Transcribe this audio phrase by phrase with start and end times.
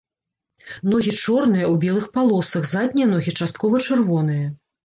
[0.93, 4.53] Ногі чорныя, у белых палосах, заднія ногі часткова чырвоныя.